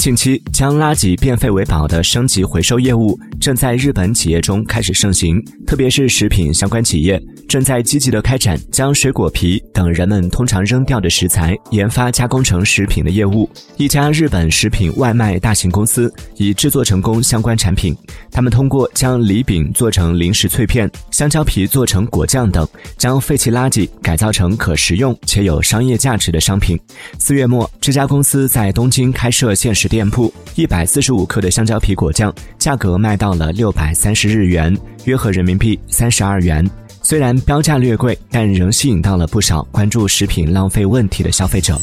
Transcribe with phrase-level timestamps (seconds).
[0.00, 13.46] 近期，将垃圾变废为宝的升级回收业务正在日本企业中开始盛行，特别是食品相关企业正在积极的开展将水果皮等人们通常扔掉的食材研发加工成食品的业务。
[13.76, 17.94] 一家日本食品外卖大型公司已制作成功相关产品，
[18.30, 26.80] 他们通过将梨饼做成零食脆片、香蕉皮做成果酱等，将废弃垃圾改造成可食用且有商业价值的商品。
[27.18, 29.89] 四月末，这家公司在东京开设现实。
[29.90, 34.72] 店铺一百四十五克的香蕉皮果酱，价格卖到了六百三十日元，
[35.04, 36.64] 约合人民币三十二元。
[37.02, 41.76] 虽然标价略贵，但仍吸引到了不少关注食品浪费问题的消费者。